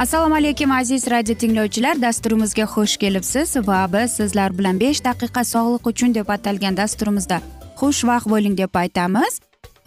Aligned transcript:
assalomu 0.00 0.34
alaykum 0.34 0.72
aziz 0.72 1.10
radio 1.10 1.34
tinglovchilar. 1.34 2.02
Dasturimizga 2.02 2.64
xush 2.64 2.96
kelibsiz 2.96 3.56
va 3.56 3.80
biz 3.92 4.10
sizlar 4.10 4.58
bilan 4.58 4.80
besh 4.80 5.00
daqiqa 5.04 5.42
sog'liq 5.44 5.88
uchun 5.90 6.14
deb 6.14 6.28
atalgan 6.28 6.76
dasturimizda 6.76 7.40
xushvaqt 7.80 8.28
bo'ling 8.32 8.54
deb 8.58 8.74
aytamiz. 8.82 9.40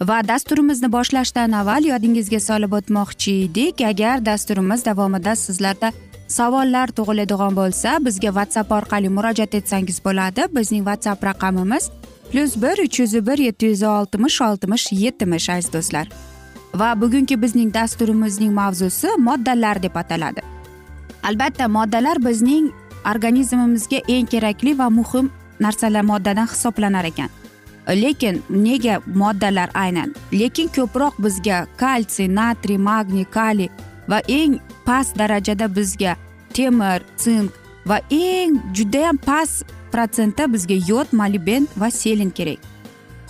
Va 0.08 0.18
dasturimizni 0.28 0.92
boshlashdan 0.92 1.56
avval 1.60 1.88
yodingizga 1.90 2.40
solib 2.40 2.72
o'tmoqchi 2.78 3.32
edik. 3.46 3.80
Agar 3.80 4.26
dasturimiz 4.26 4.84
davomida 4.84 5.34
sizlarda 5.36 5.90
savollar 6.28 6.88
tug'iladigan 6.98 7.56
bo'lsa 7.60 7.96
bizga 8.06 8.30
whatsapp 8.36 8.70
orqali 8.78 9.08
murojaat 9.16 9.54
etsangiz 9.60 9.98
bo'ladi. 10.04 10.42
Bizning 10.56 10.84
whatsapp 10.88 11.24
raqamimiz 11.30 11.90
plyus 12.30 12.54
bir 12.62 12.84
uch 12.84 13.00
yuz 13.00 13.14
bir 13.26 13.38
yetti 13.46 13.66
yuz 13.72 13.82
oltmish 13.82 14.38
oltmish 14.48 14.86
yetmish 14.92 15.50
aziz 15.56 15.72
do'stlar. 15.72 16.06
Va 16.74 16.94
bugungi 17.00 17.36
bizning 17.42 17.70
dasturimizning 17.74 18.52
mavzusi 18.52 19.08
moddalar 19.18 19.82
deb 19.82 19.96
ataladi. 19.96 20.42
Albatta 21.22 21.68
moddalar 21.68 22.18
bizning 22.18 22.72
organizmimizga 23.10 24.00
eng 24.08 24.26
kerakli 24.26 24.74
va 24.78 24.90
muhim 24.90 25.30
narsalar 25.60 26.04
moddadan 26.04 26.48
hisoblanar 26.52 27.04
ekan. 27.04 27.30
Lekin 27.86 28.42
nega 28.48 29.00
moddalar 29.06 29.70
aynan? 29.74 30.14
Lekin 30.32 30.68
ko'proq 30.76 31.14
bizga 31.24 31.66
kalsiy 31.76 32.28
natriy 32.28 32.78
magniy 32.78 33.26
kaliy 33.36 33.70
va 34.08 34.20
eng 34.28 34.58
past 34.86 35.16
darajada 35.16 35.68
bizga 35.68 36.16
temir 36.52 37.04
sink 37.16 37.52
va 37.86 38.00
eng 38.10 38.60
judayam 38.74 39.18
past 39.18 39.64
protsentda 39.92 40.48
bizga 40.52 40.76
yod 40.90 41.12
molibden 41.12 41.68
va 41.76 41.90
selen 41.90 42.30
kerak. 42.30 42.73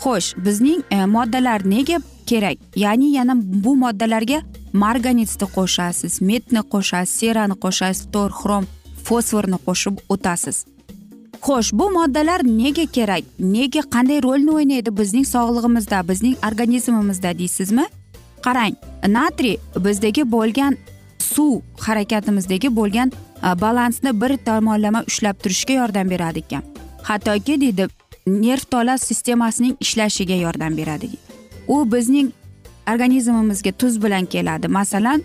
Xo'sh 0.04 0.34
bizning 0.44 0.82
e, 0.90 1.06
moddalar 1.06 1.60
nega 1.64 1.98
kerak? 2.26 2.58
Ya'ni 2.76 3.12
yana 3.16 3.34
bu 3.64 3.72
moddalarga 3.76 4.42
marganetni 4.72 5.46
qo'shasiz 5.56 6.20
metni 6.30 6.62
qo'shasiz 6.72 7.14
serani 7.20 7.56
qo'shasiz 7.64 8.10
tor 8.14 8.30
xrom 8.40 8.64
fosforni 9.06 9.58
qo'shib 9.66 9.94
o'tasiz. 10.14 10.56
Xo'sh 11.46 11.70
bu 11.78 11.86
moddalar 11.96 12.40
nega 12.60 12.86
kerak? 12.96 13.24
Nega 13.56 13.82
qanday 13.94 14.18
rolni 14.26 14.50
o'ynaydi 14.58 14.90
bizning 15.00 15.26
sog'lig'imizda 15.34 15.98
bizning 16.10 16.36
organizmimizda 16.48 17.30
deysizmi? 17.40 17.86
Qarang 18.46 18.74
natriy 19.16 19.56
bizdagi 19.86 20.22
bo'lgan 20.36 20.76
suv 21.32 21.60
harakatimizdagi 21.86 22.68
bo'lgan 22.78 23.08
e, 23.48 23.48
balansni 23.64 24.20
bir 24.20 24.36
tomonlama 24.46 25.00
ushlab 25.10 25.36
turishga 25.42 25.74
yordam 25.80 26.10
beradi 26.10 26.44
ekan. 26.46 26.62
Hattoki 27.08 27.60
deydi 27.60 27.88
nerv 28.26 28.64
tola 28.70 28.98
sistemasining 28.98 29.76
ishlashiga 29.80 30.34
yordam 30.34 30.76
beradi. 30.76 31.10
U 31.68 31.84
bizning 31.92 32.32
organizmimizga 32.88 33.72
tuz 33.72 34.02
bilan 34.02 34.26
keladi. 34.26 34.68
Masalan 34.68 35.22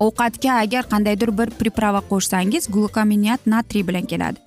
ovqatga 0.00 0.52
agar 0.60 0.88
qandaydir 0.88 1.32
bir 1.38 1.50
приправа 1.50 2.02
qo'shsangiz 2.10 2.68
glukominat 2.68 3.46
natriy 3.46 3.86
bilan 3.88 4.06
keladi. 4.06 4.38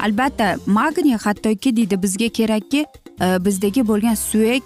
Albatta 0.00 0.56
magniy 0.66 1.16
hattoki 1.16 1.76
deydi 1.76 2.02
bizga 2.02 2.28
kerakki 2.28 2.86
e, 3.20 3.26
bizdagi 3.44 3.86
bo'lgan 3.88 4.14
suyak 4.14 4.62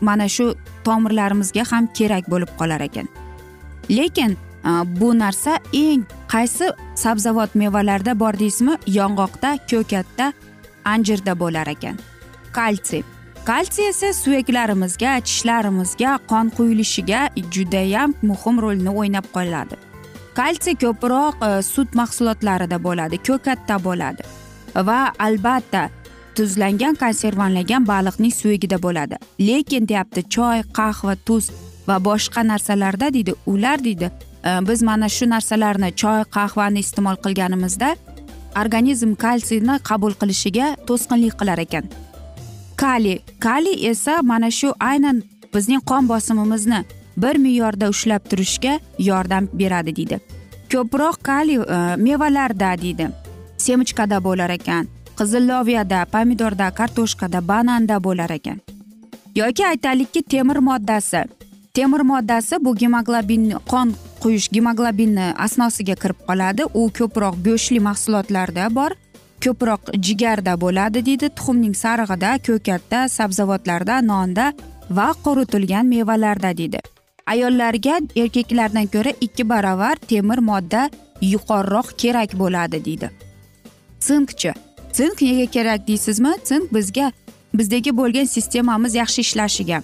mana 0.00 0.28
shu 0.28 0.54
tomirlarimizga 0.84 1.64
ham 1.70 1.86
kerak 1.86 2.30
bo'lib 2.30 2.50
qolar 2.58 2.80
ekan. 2.80 3.08
Lekin 3.90 4.36
e, 4.64 4.70
bu 5.00 5.18
narsa 5.18 5.58
eng 5.72 6.02
qaysi 6.28 6.70
sabzavot 6.94 7.54
mevalarda 7.54 8.18
bor 8.20 8.38
deysizmi? 8.38 8.78
Yong'oqda 8.86 9.58
ko'katda 9.70 10.32
anjirda 10.84 11.38
bo'lar 11.42 11.66
ekan. 11.74 11.96
Kalsiy. 12.52 13.02
Kalsiy 13.44 13.88
esa 13.88 14.12
suyaklarimizga 14.12 15.16
tishlarimizga 15.26 16.18
qon 16.30 16.52
quyilishiga 16.56 17.26
judayam 17.54 18.14
muhim 18.22 18.62
rolni 18.64 18.90
o'ynab 19.00 19.26
qoladi 19.36 19.76
kalsiy 20.34 20.74
ko'proq 20.82 21.42
e, 21.46 21.62
sut 21.62 21.94
mahsulotlarida 22.00 22.78
bo'ladi 22.86 23.20
ko'katda 23.28 23.76
bo'ladi 23.86 24.22
va 24.88 25.00
albatta 25.26 25.82
tuzlangan 26.36 26.98
konservanlangan 27.02 27.86
baliqning 27.86 28.34
suyagida 28.40 28.78
bo'ladi. 28.86 29.16
Lekin 29.48 29.88
deyapti 29.90 30.24
choy 30.36 30.64
qahva 30.78 31.14
tuz 31.26 31.50
va 31.88 31.96
boshqa 32.08 32.42
narsalarda 32.50 33.12
deydi 33.14 33.34
ular 33.46 33.84
deydi 33.84 34.10
e, 34.10 34.50
biz 34.68 34.82
mana 34.82 35.08
shu 35.16 35.30
narsalarni 35.34 35.90
choy 36.02 36.24
qahvani 36.36 36.82
iste'mol 36.86 37.20
qilganimizda 37.24 37.94
organizm 38.62 39.14
kalsiyni 39.24 39.78
qabul 39.88 40.12
qilishiga 40.20 40.66
to'sqinlik 40.88 41.34
qilar 41.40 41.58
ekan. 41.66 41.84
Kaliy 42.76 43.18
kaliy 43.46 43.88
esa 43.90 44.22
mana 44.22 44.50
shu 44.50 44.72
aynan 44.80 45.22
bizning 45.54 45.82
qon 45.90 46.08
bosimimizni 46.08 46.80
bir 47.16 47.36
me'yorda 47.44 47.88
ushlab 47.88 48.22
turishga 48.30 48.78
yordam 48.98 49.48
beradi 49.52 49.96
deydi. 49.96 50.20
Ko'proq 50.72 51.16
kaliy 51.22 51.60
e, 51.76 51.96
mevalarda 51.96 52.70
deydi. 52.82 53.08
Semichkada 53.64 54.18
bo'lar 54.24 54.50
ekan 54.50 54.88
qizilloviyada 55.18 56.06
pomidorda 56.12 56.70
kartoshkada 56.70 57.48
bananda 57.48 58.04
bo'lar 58.04 58.30
ekan. 58.30 58.60
Yoki 59.34 59.66
aytaylikki 59.66 60.22
temir 60.22 60.56
moddasi. 60.56 61.24
Temir 61.74 62.00
moddasi 62.00 62.64
bu 62.64 62.76
gemoglobin 62.76 63.52
qon 63.70 63.94
quyish 64.24 64.48
gemoglobinni 64.56 65.26
asnosiga 65.46 65.96
kirib 66.02 66.20
qoladi. 66.28 66.64
U 66.80 66.82
ko'proq 66.98 67.36
go'shtli 67.46 67.80
mahsulotlarda 67.88 68.68
bor 68.78 68.96
ko'proq 69.44 69.92
jigarda 70.06 70.54
bo'ladi 70.64 71.04
deydi 71.08 71.28
tuxumning 71.36 71.74
sarig'ida 71.82 72.30
ko'katda 72.46 73.00
sabzavotlarda 73.16 74.00
nonda 74.10 74.46
va 74.98 75.08
quritilgan 75.24 75.86
mevalarda 75.94 76.50
deydi. 76.60 76.80
Ayollarga 77.32 77.94
erkaklardan 78.22 78.86
ko'ra 78.94 79.12
ikki 79.26 79.48
baravar 79.48 79.96
temir 80.10 80.38
modda 80.50 80.90
yuqoriroq 81.32 81.88
kerak 82.02 82.30
bo'ladi 82.42 82.84
deydi. 82.86 83.10
Sinkchi 84.06 84.52
sink 84.92 85.22
nega 85.22 85.46
kerak 85.56 85.88
deysizmi? 85.88 86.32
Sink 86.44 86.72
bizga 86.76 87.12
bizdagi 87.58 87.96
bo'lgan 88.00 88.26
sistemamiz 88.34 88.94
yaxshi 89.02 89.20
ishlashiga 89.26 89.78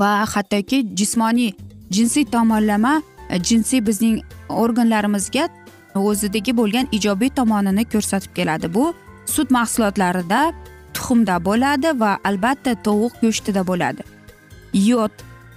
va 0.00 0.10
hattoki 0.34 0.78
jismoniy 0.98 1.52
jinsiy 1.90 2.24
tomonlama 2.34 2.94
E, 3.30 3.42
jinsiy 3.42 3.80
bizning 3.86 4.20
organlarimizga 4.48 5.48
o'zidagi 5.94 6.52
bo'lgan 6.56 6.88
ijobiy 6.92 7.30
tomonini 7.38 7.84
ko'rsatib 7.92 8.32
keladi. 8.34 8.74
Bu 8.74 8.94
sut 9.26 9.50
mahsulotlarida 9.50 10.52
tuxumda 10.94 11.44
bo'ladi 11.44 11.92
va 12.00 12.18
albatta 12.24 12.74
tovuq 12.86 13.12
go'shtida 13.22 13.66
bo'ladi. 13.66 14.02
Yod. 14.74 15.12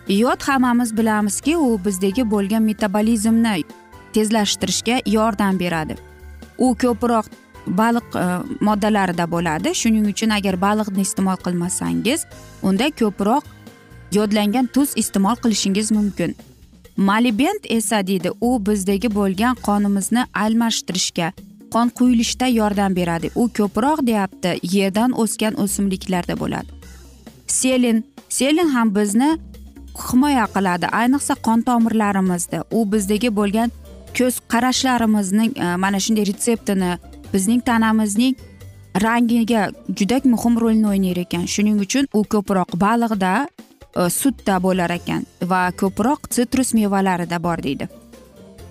Yod 0.07 0.41
hammamiz 0.41 0.97
bilamizki 0.97 1.57
u 1.57 1.79
bizdagi 1.85 2.31
bo'lgan 2.31 2.63
metabolizmni 2.63 3.63
tezlashtirishga 4.13 5.01
yordam 5.05 5.59
beradi. 5.59 5.95
U 6.57 6.75
ko'proq 6.83 7.25
baliq 7.67 8.15
e, 8.15 8.25
moddalarida 8.61 9.31
bo'ladi. 9.31 9.75
Shuning 9.81 10.07
uchun 10.13 10.29
agar 10.29 10.61
baliqni 10.61 11.01
iste'mol 11.07 11.37
qilmasangiz 11.45 12.25
unda 12.63 12.89
ko'proq 13.01 13.43
yodlangan 14.17 14.65
tuz 14.75 14.93
iste'mol 14.95 15.35
qilishingiz 15.43 15.91
mumkin. 15.91 16.35
Malibent 16.99 17.63
esa 17.77 18.07
deydi 18.07 18.29
u 18.41 18.49
bizdagi 18.65 19.09
bo'lgan 19.19 19.55
qonimizni 19.67 20.23
almashtirishga 20.43 21.31
qon 21.73 21.87
quyilishda 21.97 22.47
yordam 22.47 22.95
beradi. 22.95 23.31
U 23.35 23.43
ko'proq 23.57 23.99
deyapti 24.09 24.51
yerdan 24.75 25.11
o'sgan 25.21 25.53
o'simliklarda 25.63 26.35
bo'ladi. 26.39 26.69
Selin 27.47 28.03
selin 28.29 28.69
ham 28.75 28.95
bizni 28.95 29.29
himoya 30.05 30.45
qiladi. 30.55 30.85
Ayniqsa 31.01 31.33
qon 31.45 31.59
tomirlarimizda 31.67 32.63
u 32.77 32.79
bizdagi 32.91 33.29
bo'lgan 33.39 33.69
ko'z 34.17 34.35
qarashlarimizning 34.51 35.51
e, 35.63 35.75
mana 35.83 35.99
shunday 36.03 36.25
retseptini 36.31 36.91
bizning 37.33 37.61
tanamizning 37.69 38.35
rangiga 39.05 39.63
juda 39.97 40.17
muhim 40.33 40.53
rolni 40.63 40.87
o'ynar 40.93 41.17
ekan. 41.25 41.45
Shuning 41.53 41.77
uchun 41.85 42.05
u 42.13 42.23
ko'proq 42.33 42.69
baliqda 42.85 43.33
Э, 43.95 44.09
sutda 44.09 44.59
bo'lar 44.61 44.91
ekan 44.93 45.23
va 45.51 45.71
ko'proq 45.81 46.27
sitrus 46.29 46.73
mevalarida 46.77 47.39
bor 47.43 47.57
deydi. 47.63 47.87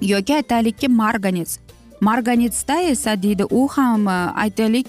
Yoki 0.00 0.34
aytaylikki 0.34 0.88
marganets. 0.88 1.58
Marganetsda 2.00 2.80
esa 2.90 3.16
deydi 3.22 3.44
u 3.50 3.68
ham 3.68 4.06
e, 4.08 4.10
aytaylik 4.44 4.86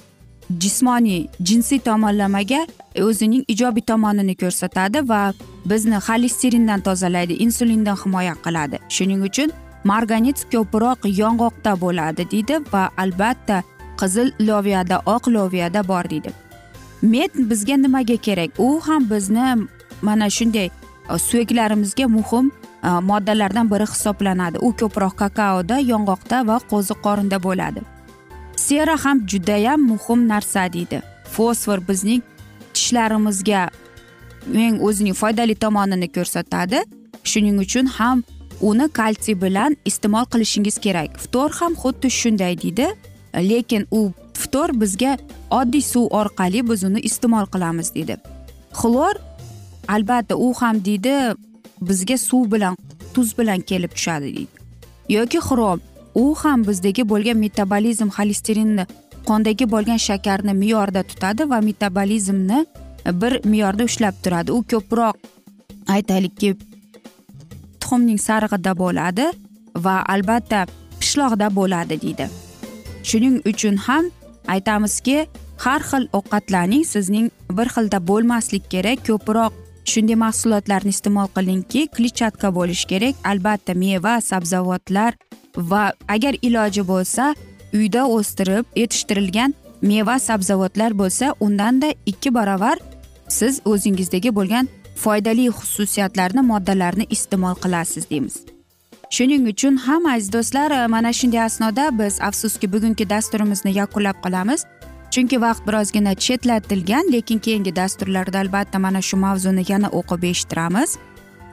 jismoniy 0.62 1.24
jinsiy 1.42 1.80
tomonlamaga 1.80 2.60
o'zining 3.06 3.44
ijobiy 3.48 3.86
tomonini 3.92 4.36
ko'rsatadi 4.36 5.02
va 5.10 5.34
bizni 5.66 5.98
xolesterindan 6.08 6.86
tozalaydi 6.88 7.40
insulindan 7.46 7.98
himoya 8.04 8.36
qiladi. 8.46 8.78
Shuning 8.90 9.25
uchun 9.30 9.50
marganets 9.84 10.46
ko'proq 10.54 11.10
yong'oqda 11.22 11.74
bo'ladi 11.86 12.30
deydi 12.36 12.62
va 12.74 12.84
albatta 12.98 13.64
qizil 14.02 14.30
loviyada 14.40 15.02
oq 15.16 15.34
loviyada 15.36 15.88
bor 15.88 16.06
deydi. 16.10 16.30
Med 17.02 17.32
bizga 17.50 17.75
nimaga 17.78 18.18
kerak? 18.18 18.50
U 18.60 18.80
ham 18.86 19.10
bizni 19.10 19.50
mana 20.01 20.30
shunday 20.30 20.69
e, 21.13 21.18
suyaklarimizga 21.18 22.07
muhim 22.07 22.51
e, 22.84 22.90
moddalardan 23.10 23.72
biri 23.72 23.86
hisoblanadi. 23.94 24.57
U 24.68 24.69
ko'proq 24.80 25.16
kakaoda 25.24 25.80
yong'oqda 25.92 26.48
va 26.48 26.57
qo'ziq 26.72 27.00
qorinda 27.06 27.38
bo'ladi. 27.44 27.81
Sera 28.56 28.96
ham 29.04 29.28
judayam 29.28 29.80
muhim 29.92 30.28
narsa 30.28 30.74
deydi. 30.74 31.01
Fosfor 31.36 31.80
bizning 31.88 32.22
tishlarimizga 32.74 33.69
eng 34.66 34.81
o'zining 34.88 35.16
foydali 35.22 35.56
tomonini 35.56 36.07
ko'rsatadi. 36.18 36.80
Shuning 37.24 37.57
uchun 37.66 37.86
ham 37.98 38.24
uni 38.62 38.88
kalsiy 39.00 39.36
bilan 39.42 39.78
iste'mol 39.86 40.25
qilishingiz 40.31 40.78
kerak. 40.86 41.10
Ftor 41.24 41.50
ham 41.60 41.74
xuddi 41.81 42.10
shunday 42.19 42.54
deydi. 42.63 42.88
Lekin 43.50 43.88
u 43.92 44.01
ftor 44.34 44.69
bizga 44.81 45.18
oddiy 45.60 45.84
suv 45.92 46.06
orqali 46.22 46.63
biz 46.69 46.84
uni 46.84 47.00
iste'mol 47.10 47.46
qilamiz 47.54 47.94
deydi. 47.96 48.16
Xlor 48.80 49.16
albatta 49.95 50.36
u 50.45 50.53
ham 50.59 50.86
deydi 50.86 51.15
bizga 51.89 52.18
suv 52.18 52.51
bilan 52.51 52.75
tuz 53.13 53.38
bilan 53.38 53.59
kelib 53.69 53.91
tushadi 53.97 54.30
deydi. 54.36 54.56
Yoki 55.09 55.39
xrom 55.47 55.80
u 56.15 56.36
ham 56.41 56.63
bizdagi 56.68 57.03
bo'lgan 57.12 57.38
metabolizm 57.45 58.09
xolesterinni 58.18 58.86
qondagi 59.30 59.65
bo'lgan 59.74 60.00
shakarni 60.07 60.53
me'yorda 60.62 61.03
tutadi 61.12 61.50
va 61.51 61.59
metabolizmni 61.69 62.59
bir 63.21 63.33
me'yorda 63.51 63.83
ushlab 63.89 64.15
turadi. 64.24 64.51
U 64.57 64.59
ko'proq 64.71 65.15
aytaylikki 65.95 66.50
tuxumning 67.80 68.19
sarig'ida 68.27 68.74
bo'ladi 68.83 69.25
va 69.86 69.95
albatta 70.13 70.59
pishloqda 71.00 71.47
bo'ladi 71.59 71.95
deydi. 72.03 72.25
Shuning 73.09 73.36
uchun 73.51 73.75
ham 73.88 74.06
aytamizki 74.56 75.18
har 75.65 75.81
xil 75.89 76.03
ovqatlarning 76.18 76.83
sizning 76.94 77.27
bir 77.57 77.68
xilda 77.75 78.00
bo'lmaslik 78.09 78.63
kerak 78.74 79.00
ko'proq 79.07 79.51
shunday 79.94 80.18
mahsulotlarni 80.25 80.91
iste'mol 80.95 81.30
qilingki 81.38 81.81
kletchatka 81.95 82.47
bo'lishi 82.57 82.88
kerak. 82.91 83.15
Albatta 83.31 83.74
meva 83.83 84.13
sabzavotlar 84.31 85.12
va 85.71 85.83
agar 86.15 86.33
iloji 86.47 86.83
bo'lsa 86.91 87.33
uyda 87.74 88.01
o'stirib 88.18 88.65
yetishtirilgan 88.81 89.53
meva 89.81 90.19
sabzavotlar 90.19 90.91
bo'lsa 91.01 91.33
undanda 91.39 91.94
ikki 92.06 92.33
barobar 92.33 92.77
siz 93.39 93.62
o'zingizdagi 93.65 94.36
bo'lgan 94.36 94.69
foydali 95.03 95.50
xususiyatlarni 95.59 96.41
moddalarni 96.51 97.06
iste'mol 97.15 97.56
qilasiz 97.63 98.09
deymiz. 98.09 98.36
Shuning 99.15 99.47
uchun 99.51 99.75
ham 99.86 100.06
aziz 100.06 100.33
do'stlar 100.33 100.88
mana 100.88 101.13
shunday 101.19 101.41
asnoda 101.41 101.86
biz 102.00 102.21
afsuski 102.21 102.74
bugungi 102.74 103.09
dasturimizni 103.09 103.71
yakunlab 103.81 104.18
qolamiz. 104.25 104.65
Chunki 105.12 105.42
vaqt 105.42 105.68
birozgina 105.68 106.16
chetlatilgan 106.16 107.12
lekin 107.12 107.40
keyingi 107.40 107.76
dasturlarda 107.76 108.40
albatta 108.40 108.80
mana 108.80 109.02
shu 109.02 109.18
mavzuni 109.18 109.64
yana 109.72 109.90
o'qib 110.00 110.24
eshittiramiz. 110.32 110.98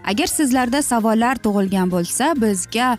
Agar 0.04 0.26
sizlarda 0.26 0.82
savollar 0.82 1.36
tug'ilgan 1.44 1.90
bo'lsa 1.90 2.34
bizga 2.42 2.98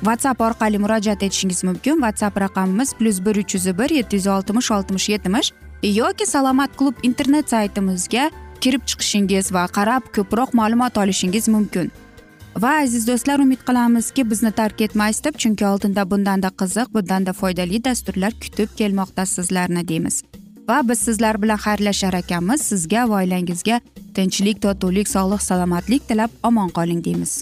whatsapp 0.00 0.40
orqali 0.40 0.78
murojaat 0.78 1.22
etishingiz 1.22 1.64
mumkin. 1.64 1.94
Whatsapp 2.04 2.40
raqamimiz 2.40 2.94
plyus 2.98 3.24
bir 3.26 3.36
uch 3.36 3.54
yuz 3.54 3.66
bir 3.78 3.90
yetti 3.90 4.16
yuz 4.16 4.26
oltmish 4.26 4.70
oltmish 4.70 5.08
yetmish 5.08 5.52
yoki 5.82 6.26
salomat 6.26 6.76
klub 6.76 6.94
internet 7.02 7.50
saytimizga 7.50 8.30
kirib 8.60 8.82
chiqishingiz 8.86 9.52
va 9.54 9.64
qarab 9.76 10.02
ko'proq 10.16 10.54
ma'lumot 10.60 10.98
olishingiz 10.98 11.48
mumkin. 11.48 11.92
Va 12.62 12.70
aziz 12.82 13.06
do'stlar 13.06 13.38
umid 13.38 13.60
qilamizki 13.68 14.22
bizni 14.30 14.50
tark 14.60 14.80
etmaysiz 14.86 15.24
deb 15.24 15.36
chunki 15.42 15.66
oldinda 15.66 16.04
bundanda 16.10 16.50
qiziq 16.60 16.88
bundanda 16.94 17.32
foydali 17.40 17.84
dasturlar 17.84 18.32
kutib 18.42 18.70
kelmoqda 18.80 19.26
sizlarni 19.26 19.88
deymiz. 19.88 20.22
Va 20.68 20.80
biz 20.88 20.98
sizlar 20.98 21.42
bilan 21.42 21.60
xayrlashar 21.66 22.14
ekanmiz. 22.22 22.60
Sizga 22.70 23.04
va 23.10 23.20
oilangizga 23.20 23.80
tinchlik 24.16 24.62
totuvlik 24.62 25.08
sog'lik 25.08 25.42
salomatlik 25.42 26.08
tilab 26.08 26.30
omon 26.42 26.68
qoling 26.78 27.04
deymiz. 27.04 27.32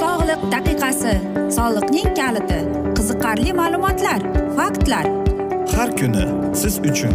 Sog'liq 0.00 0.42
daqiqasi 0.54 1.14
soliqning 1.58 2.10
kaliti 2.20 2.60
qiziqarli 2.96 3.52
ma'lumotlar 3.62 4.20
faktlar. 4.58 5.06
Har 5.76 5.90
kuni 5.96 6.24
siz 6.60 6.74
uchun 6.90 7.14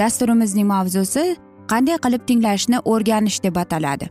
dasturimizning 0.00 0.66
mavzusi 0.74 1.24
qanday 1.72 1.98
qilib 2.04 2.22
tinglashni 2.28 2.78
o'rganish 2.92 3.42
deb 3.46 3.56
ataladi. 3.56 4.10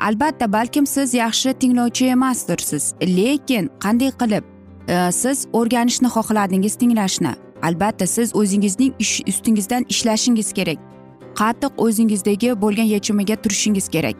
Albatta 0.00 0.52
balkim 0.52 0.86
siz 0.86 1.14
yaxshi 1.14 1.52
tinglovchi 1.62 2.06
emasdirsiz 2.14 2.84
lekin 3.02 3.70
qanday 3.84 4.12
qilib 4.20 4.44
e, 4.88 5.12
siz 5.12 5.46
o'rganishni 5.52 6.08
xohladingiz 6.16 6.74
tinglashni? 6.82 7.32
Albatta 7.62 8.06
siz 8.06 8.34
o'zingizning 8.40 8.92
ish 8.98 9.14
ustingizdan 9.30 9.86
ishlashingiz 9.88 10.52
kerak. 10.58 10.78
Qattiq 11.40 11.72
o'zingizdagi 11.84 12.50
bo'lgan 12.62 12.88
yechimiga 12.94 13.36
turishingiz 13.42 13.88
kerak. 13.88 14.16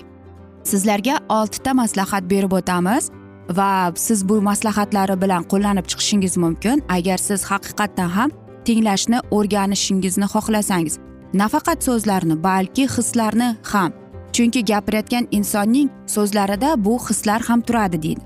Sizlarga 0.71 1.19
oltita 1.29 1.75
maslahat 1.75 2.25
berib 2.31 2.53
o'tamiz 2.59 3.11
va 3.59 3.93
siz 3.97 4.29
bu 4.29 4.41
maslahatlari 4.51 5.17
bilan 5.23 5.43
qo'llanib 5.53 5.87
chiqishingiz 5.91 6.37
mumkin. 6.37 6.83
Agar 6.89 7.19
siz 7.29 7.45
haqiqatdan 7.51 8.11
ham 8.19 8.31
tinglashni 8.69 9.19
o'rganishingizni 9.37 10.27
xohlasangiz 10.35 10.99
nafaqat 11.41 11.79
so'zlarni 11.89 12.37
balki 12.49 12.85
hislarni 12.97 13.49
ham 13.73 13.93
chunki 14.33 14.65
gapirayotgan 14.65 15.29
insonning 15.31 15.89
so'zlarida 16.07 16.85
bu 16.85 16.99
hislar 16.99 17.41
ham 17.49 17.61
turadi 17.61 18.03
deydi. 18.03 18.21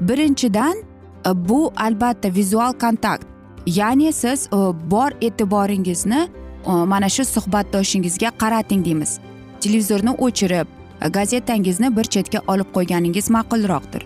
Birinchidan 0.00 0.76
e, 1.26 1.30
bu 1.48 1.72
albatta 1.76 2.34
vizual 2.34 2.72
kontakt 2.72 3.26
ya'ni 3.66 4.12
siz 4.12 4.46
e, 4.46 4.56
bor 4.90 5.10
e'tiboringizni 5.20 6.28
e, 6.66 6.70
mana 6.70 7.08
shu 7.08 7.24
suhbatdoshingizga 7.24 8.30
qarating 8.38 8.84
deymiz. 8.84 9.18
Televizorni 9.60 10.10
o'chirib 10.10 10.66
gazetangizni 11.10 11.96
bir 11.96 12.04
chetga 12.04 12.40
olib 12.46 12.68
qo'yganingiz 12.76 13.30
ma'qulroqdir. 13.30 14.02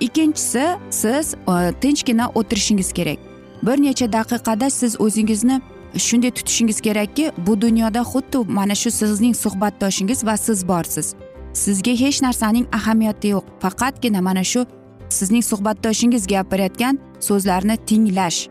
Ikkinchisi 0.00 0.64
siz 0.90 1.34
tinchgina 1.80 2.30
o'tirishingiz 2.34 2.92
kerak. 2.92 3.25
Bir 3.66 3.82
necha 3.82 4.12
daqiqada 4.12 4.70
siz 4.70 5.00
o'zingizni 5.00 5.60
shunday 5.98 6.30
tutishingiz 6.30 6.80
kerakki 6.80 7.32
bu 7.46 7.60
dunyoda 7.60 8.00
xuddi 8.00 8.38
mana 8.48 8.74
shu 8.74 8.90
sizning 8.90 9.36
suhbatdoshingiz 9.36 10.26
va 10.26 10.36
siz 10.36 10.68
borsiz. 10.68 11.14
Sizga 11.52 11.90
hech 11.90 12.22
narsaning 12.22 12.66
ahamiyati 12.72 13.28
yo'q. 13.28 13.44
Faqatgina 13.60 14.20
mana 14.20 14.44
shu 14.44 14.66
sizning 15.08 15.44
suhbatdoshingiz 15.50 16.26
gapirayotgan 16.26 16.98
so'zlarni 17.20 17.76
tinglash. 17.76 18.48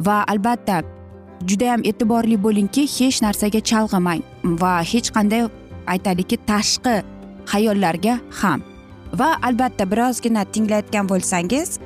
Va 0.00 0.24
albatta 0.32 0.82
judayam 1.48 1.80
e'tiborli 1.84 2.36
bo'lingki 2.44 2.82
hech 2.96 3.22
narsaga 3.22 3.60
chalg'imang 3.70 4.22
va 4.62 4.72
hech 4.92 5.08
qanday 5.16 5.42
aytaylikki 5.86 6.36
tashqi 6.50 6.96
xayollarga 7.52 8.14
ham. 8.40 8.60
Va 9.20 9.30
albatta 9.42 9.90
birozgina 9.90 10.44
tinglayotgan 10.44 11.08
bo'lsangiz 11.08 11.78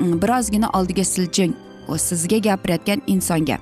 birozgina 0.00 0.68
oldiga 0.78 1.04
siljing. 1.04 1.67
Sizga 1.96 2.38
gapirayotgan 2.38 3.02
insonga. 3.06 3.58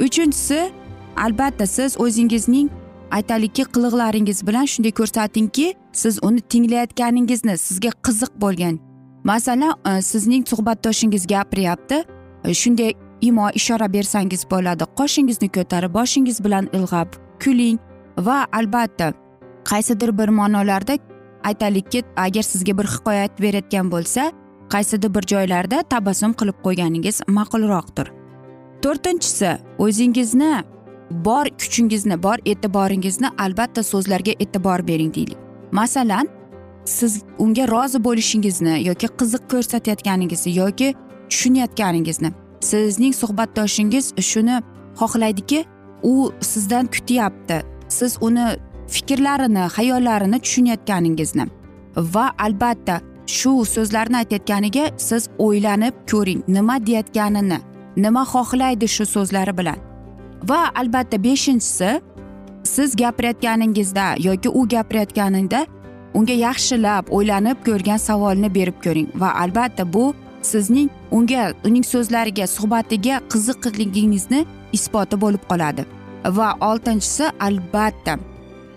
Uchinchisi 0.00 0.72
albatta 1.16 1.66
siz 1.66 2.00
o'zingizning 2.00 2.70
aytaylikki 3.10 3.64
qiliqlaringiz 3.74 4.46
bilan 4.46 4.64
shunday 4.64 4.92
ko'rsatingki 5.00 5.74
siz 5.92 6.18
uni 6.22 6.40
tinglayotganingizni 6.40 7.58
sizga 7.58 7.90
qiziq 8.06 8.32
bo'lgan. 8.40 8.78
Masalan 9.24 9.74
e, 9.86 10.02
sizning 10.02 10.46
suhbatdoshingiz 10.46 11.26
gapiryapti 11.26 12.04
e, 12.44 12.54
shunday 12.54 12.92
imo 13.20 13.50
ishora 13.54 13.92
bersangiz 13.92 14.44
bo'ladi. 14.50 14.84
Qoshingizni 14.98 15.48
ko'tarib 15.48 15.94
boshingiz 15.94 16.44
bilan 16.44 16.68
ilg'ab 16.72 17.08
kuling 17.44 17.78
va 18.18 18.46
albatta 18.52 19.12
qaysidir 19.70 20.18
bir 20.18 20.28
ma'nolarda 20.28 20.98
aytaylikki 21.44 22.02
agar 22.16 22.42
sizga 22.42 22.78
bir 22.78 22.86
hikoya 22.94 23.20
aytib 23.26 23.42
berayotgan 23.44 23.90
bo'lsa 23.90 24.32
qaysidir 24.74 25.14
bir 25.14 25.24
joylarda 25.32 25.82
tabassum 25.82 26.32
qilib 26.40 26.58
qo'yganingiz 26.66 27.16
ma'qulroqdir. 27.36 28.06
To'rtinchisi 28.82 29.50
o'zingizni 29.84 30.52
bor 31.26 31.46
kuchingizni 31.60 32.22
bor 32.22 32.38
e'tiboringizni 32.44 33.28
albatta 33.38 33.82
so'zlarga 33.82 34.32
e'tibor 34.42 34.86
bering 34.88 35.14
deylik. 35.14 35.38
Masalan 35.72 36.28
siz 36.84 37.22
unga 37.38 37.68
rozi 37.68 38.04
bo'lishingizni 38.04 38.74
yoki 38.88 39.06
qiziq 39.20 39.42
ko'rsatayotganingizni 39.52 40.56
yoki 40.62 40.94
tushunayotganingizni 41.30 42.32
sizning 42.70 43.14
suhbatdoshingiz 43.14 44.06
shuni 44.30 44.56
xohlaydiki 45.00 45.64
u 46.02 46.32
sizdan 46.40 46.86
kutyapti. 46.86 47.62
Siz 47.88 48.18
uni 48.20 48.46
fikrlarini 48.88 49.64
hayollarini 49.76 50.38
tushunayotganingizni 50.44 51.46
va 51.96 52.26
albatta 52.38 53.00
shu 53.26 53.64
so'zlarni 53.74 54.16
aytayotganiga 54.16 54.84
siz 54.96 55.28
o'ylanib 55.38 55.94
ko'ring 56.10 56.40
nima 56.48 56.86
deyayotganini 56.86 57.58
nima 57.96 58.22
xohlaydi 58.32 58.88
shu 58.88 59.06
so'zlari 59.06 59.58
bilan. 59.58 59.78
Va 60.48 60.60
albatta 60.74 61.24
beshinchisi 61.24 62.00
siz 62.64 62.96
gapirayotganingizda 62.96 64.06
yoki 64.18 64.48
u 64.48 64.68
gapirayotganida 64.68 65.66
unga 66.14 66.32
yaxshilab 66.32 67.04
o'ylanib 67.16 67.58
ko'rgan 67.66 68.00
savolni 68.08 68.54
berib 68.54 68.78
ko'ring 68.84 69.08
va 69.14 69.34
albatta 69.42 69.92
bu 69.92 70.14
sizning 70.42 70.88
unga 71.10 71.52
uning 71.64 71.84
so'zlariga 71.92 72.46
suhbatiga 72.46 73.20
qiziqligingizni 73.32 74.46
isboti 74.72 75.20
bo'lib 75.24 75.44
qoladi. 75.50 75.82
Va 76.38 76.48
oltinchisi 76.60 77.26
albatta 77.40 78.18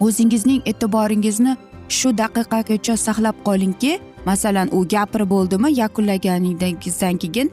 o'zingizning 0.05 0.61
e'tiboringizni 0.71 1.57
shu 1.97 2.09
daqiqagacha 2.21 2.95
saqlab 3.05 3.37
qolingki 3.47 3.99
masalan 4.25 4.69
u 4.71 4.87
gapirib 4.87 5.29
bo'ldimi 5.29 5.79
yakunlaganingizdan 5.79 7.17
keyin 7.17 7.51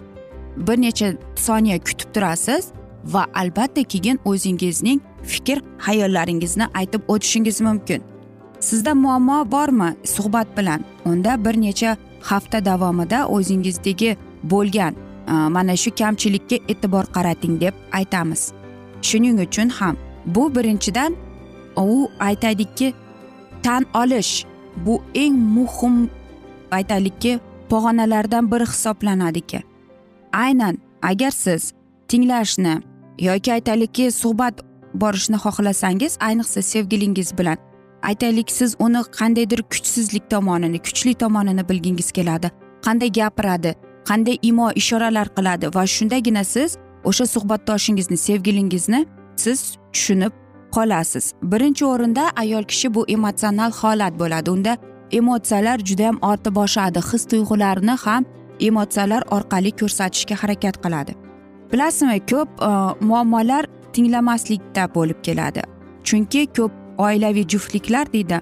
bir 0.57 0.81
necha 0.81 1.13
soniya 1.37 1.79
kutib 1.79 2.09
turasiz 2.15 2.65
va 3.05 3.27
albatta 3.35 3.83
keyin 3.83 4.19
o'zingizning 4.25 5.01
fikr 5.23 5.59
hayollaringizni 5.79 6.67
aytib 6.75 7.03
o'tishingiz 7.09 7.61
mumkin. 7.61 8.03
Sizda 8.61 8.95
muammo 8.95 9.51
bormi 9.51 9.97
suhbat 10.05 10.59
bilan? 10.59 10.85
Unda 11.05 11.45
bir 11.45 11.61
necha 11.61 11.97
hafta 12.21 12.65
davomida 12.65 13.29
o'zingizdagi 13.29 14.17
bo'lgan 14.43 14.95
mana 15.27 15.77
shu 15.77 15.91
kamchilikka 15.95 16.57
e'tibor 16.69 17.05
qarating 17.15 17.61
deb 17.61 17.75
aytamiz. 17.93 18.53
Shuning 19.03 19.41
uchun 19.41 19.69
ham 19.69 19.97
bu 20.27 20.55
birinchidan 20.55 21.17
u 21.77 22.09
aytadiki 22.21 22.95
tan 23.63 23.87
olish 23.95 24.45
bu 24.77 25.03
eng 25.15 25.37
muhim 25.37 26.11
aytaylikki 26.73 27.41
pog'onalardan 27.71 28.51
biri 28.53 28.67
hisoblanadiki. 28.73 29.61
Aynan 30.33 30.79
agar 31.03 31.31
siz 31.31 31.73
tinglashni 32.09 32.75
yoki 33.19 33.53
aytaylikki 33.53 34.11
suhbat 34.11 34.55
borishni 34.95 35.37
xohlasangiz 35.37 36.19
ayniqsa 36.21 36.63
sevgilingiz 36.63 37.39
bilan. 37.39 37.57
Aytaylik 38.03 38.51
siz 38.51 38.77
uni 38.79 39.03
qandaydir 39.19 39.63
kuchsizlik 39.63 40.31
tomonini 40.31 40.79
kuchli 40.79 41.15
tomonini 41.15 41.69
bilgingiz 41.69 42.13
keladi. 42.13 42.51
Qanday 42.87 43.13
gapiradi 43.13 43.75
qanday 44.09 44.39
imo 44.43 44.71
ishoralar 44.75 45.29
qiladi 45.37 45.75
va 45.75 45.87
shundagina 45.87 46.45
siz 46.45 46.77
o'sha 47.05 47.27
suhbatdoshingizni 47.35 48.17
sevgilingizni 48.17 49.07
siz 49.37 49.77
tushunib 49.93 50.33
qolasiz. 50.75 51.33
Birinchi 51.43 51.85
o'rinda 51.85 52.25
ayol 52.37 52.65
kishi 52.65 52.95
bu 52.95 53.05
emotsional 53.09 53.73
holat 53.81 54.19
bo'ladi. 54.19 54.51
Unda 54.51 54.77
emotsiyalar 55.13 55.79
judayam 55.79 56.19
ortib 56.23 56.55
boshadi. 56.55 57.01
His 57.13 57.25
tuyg'ularni 57.31 57.97
ham 58.05 58.25
emotsiyalar 58.61 59.23
orqali 59.37 59.71
ko'rsatishga 59.81 60.37
harakat 60.43 60.77
qiladi. 60.85 61.13
Bilasizmi 61.73 62.21
ko'p 62.31 62.49
e, 62.69 62.71
muammolar 63.09 63.65
tinglamaslikda 63.93 64.95
bo'lib 64.95 65.19
keladi. 65.23 65.63
Chunki 66.05 66.47
ko'p 66.57 66.73
oilaviy 66.99 67.47
juftliklar 67.53 68.13
deydi 68.13 68.41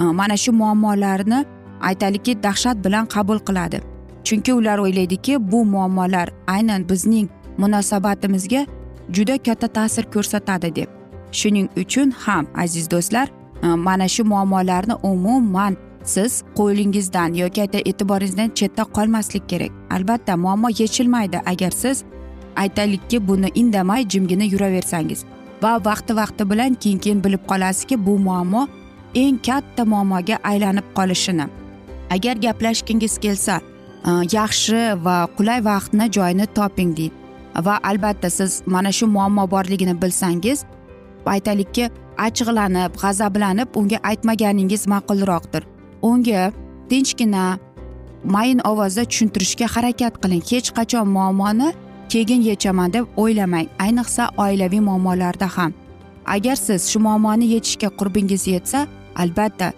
e, 0.00 0.02
mana 0.02 0.36
shu 0.36 0.52
muammolarni 0.52 1.44
aytaylikki 1.80 2.42
dahshat 2.42 2.84
bilan 2.84 3.06
qabul 3.06 3.38
qiladi. 3.38 3.80
Chunki 4.24 4.52
ular 4.54 4.78
o'ylaydiki 4.78 5.52
bu 5.52 5.64
muammolar 5.64 6.28
aynan 6.46 6.88
bizning 6.88 7.28
munosabatimizga 7.58 8.66
juda 9.10 9.38
katta 9.38 9.68
ta'sir 9.68 10.04
ko'rsatadi 10.14 10.74
deb. 10.76 10.88
Shuning 11.32 11.68
uchun 11.76 12.10
ham 12.24 12.46
aziz 12.54 12.90
do'stlar 12.90 13.28
e, 13.62 13.66
mana 13.66 14.08
shu 14.08 14.24
muammolarni 14.24 14.94
umuman 15.02 15.76
siz 16.04 16.42
qo'lingizdan 16.56 17.34
yoki 17.34 17.62
e'tiboringizdan 17.62 18.50
chetda 18.54 18.82
qolmaslik 18.82 19.48
kerak. 19.48 19.70
Albatta 19.90 20.36
muammo 20.36 20.68
yechilmaydi. 20.68 21.40
Agar 21.46 21.70
siz 21.70 22.04
aytaylikki 22.56 23.28
buni 23.28 23.48
indamay 23.54 24.08
jimgina 24.08 24.44
yuraversangiz 24.44 25.24
va 25.62 25.84
vaqti 25.84 26.16
vaqti 26.16 26.50
bilan 26.50 26.74
keyin 26.74 26.98
keyin 26.98 27.24
bilib 27.24 27.42
qolasizki 27.50 28.06
bu 28.06 28.18
muammo 28.18 28.68
eng 29.14 29.38
katta 29.46 29.84
muammoga 29.84 30.38
aylanib 30.44 30.84
qolishini. 30.94 31.46
Agar 32.10 32.36
gaplashgingiz 32.36 33.18
kelsa 33.18 33.60
e, 34.06 34.10
yaxshi 34.36 35.04
va 35.04 35.16
qulay 35.36 35.64
vaqtni 35.64 36.12
joyini 36.12 36.46
toping 36.46 36.96
deydi. 36.96 37.14
Va 37.66 37.80
albatta 37.82 38.30
siz 38.30 38.62
mana 38.66 38.92
shu 38.92 39.06
muammo 39.06 39.50
borligini 39.50 40.02
bilsangiz 40.02 40.64
aytaylikki 41.26 41.90
achchiqlanib 42.18 42.96
g'azablanib 43.02 43.68
unga 43.80 43.98
aytmaganingiz 44.10 44.86
ma'qulroqdir. 44.92 45.62
Unga 46.02 46.52
tinchgina 46.88 47.58
mayin 48.24 48.60
ovozda 48.70 49.04
tushuntirishga 49.04 49.66
harakat 49.74 50.14
qiling. 50.22 50.42
Hech 50.50 50.70
qachon 50.78 51.06
muammoni 51.16 51.68
keyin 52.08 52.42
yechaman 52.42 52.92
deb 52.92 53.04
o'ylamang. 53.16 53.66
Ayniqsa 53.78 54.30
oilaviy 54.36 54.80
muammolarda 54.80 55.48
ham. 55.56 55.72
Agar 56.26 56.56
siz 56.56 56.90
shu 56.90 56.98
muammoni 57.00 57.46
yechishga 57.54 57.88
qurbingiz 57.98 58.46
yetsa 58.46 58.86
albatta 59.16 59.72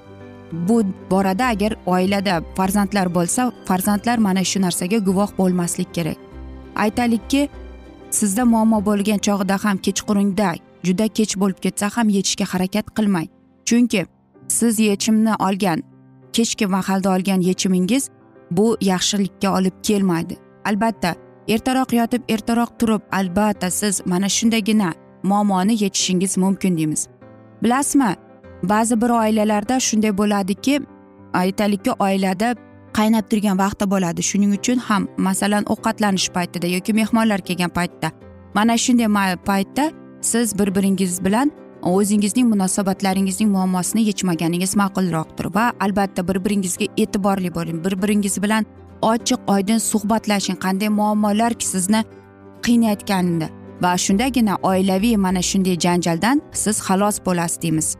bu 0.52 0.82
borada 1.10 1.46
agar 1.46 1.72
oilada 1.86 2.42
farzandlar 2.56 3.14
bo'lsa 3.14 3.52
farzandlar 3.64 4.18
mana 4.18 4.44
shu 4.44 4.60
narsaga 4.60 4.98
guvoh 4.98 5.30
bo'lmaslik 5.38 5.94
kerak. 5.94 6.18
Aytaylikki 6.76 7.48
sizda 8.10 8.44
muammo 8.44 8.78
bo'lgan 8.88 9.18
chog'ida 9.18 9.56
ham 9.64 9.76
kechqurunda 9.86 10.54
juda 10.86 11.08
kech 11.08 11.32
bo'lib 11.40 11.58
ketsa 11.64 11.86
ham 11.96 12.08
yechishga 12.08 12.44
harakat 12.52 12.86
qilmang. 12.96 13.28
Chunki 13.68 14.06
siz 14.48 14.78
yechimni 14.78 15.34
olgan 15.46 15.82
kechki 16.36 16.66
mahalda 16.66 17.08
olgan 17.14 17.40
yechimingiz 17.40 18.10
bu 18.50 18.76
yaxshilikka 18.80 19.48
olib 19.58 19.76
kelmaydi. 19.82 20.36
Albatta 20.64 21.14
ertaroq 21.48 21.92
yotib 21.92 22.22
ertaroq 22.28 22.70
turib 22.78 23.02
albatta 23.12 23.70
siz 23.70 24.00
mana 24.06 24.28
shundagina 24.28 24.92
muammoni 25.22 25.72
yechishingiz 25.84 26.36
mumkin 26.36 26.76
deymiz. 26.78 27.08
Bilasizmi 27.62 28.16
ba'zi 28.62 29.00
bir 29.00 29.10
oilalarda 29.10 29.80
shunday 29.80 30.18
bo'ladiki 30.18 30.80
aytaylikki 31.32 31.92
oilada 31.92 32.54
qaynab 32.98 33.24
turgan 33.30 33.58
vaqti 33.58 33.90
bo'ladi. 33.90 34.22
Shuning 34.22 34.52
uchun 34.58 34.78
ham 34.88 35.08
masalan 35.16 35.64
ovqatlanish 35.72 36.28
paytida 36.36 36.66
yoki 36.76 36.92
mehmonlar 36.92 37.40
kelgan 37.40 37.70
paytda 37.78 38.08
mana 38.54 38.78
shunday 38.84 39.36
paytda 39.36 39.92
siz 40.20 40.58
bir 40.58 40.74
biringiz 40.74 41.24
bilan 41.24 41.52
o'zingizning 41.84 42.48
munosabatlaringizning 42.48 43.50
muammosini 43.50 44.02
yechmaganingiz 44.10 44.76
ma'qulroqdir 44.76 45.54
va 45.54 45.72
albatta 45.80 46.28
bir 46.28 46.44
biringizga 46.44 46.86
e'tiborli 46.96 47.54
bo'ling. 47.54 47.84
Bir 47.84 48.02
biringiz 48.02 48.42
bilan 48.42 48.66
ochiq 49.02 49.38
oydin 49.46 49.78
suhbatlashing. 49.78 50.58
Qanday 50.64 50.88
muammolar 50.88 51.52
sizni 51.60 52.04
qiynayotganini 52.62 53.48
va 53.82 53.96
shundagina 53.96 54.56
oilaviy 54.62 55.16
mana 55.16 55.42
shunday 55.42 55.78
janjaldan 55.78 56.42
siz 56.52 56.80
xalos 56.80 57.18
bo'lasiz 57.26 57.62
deymiz. 57.62 57.96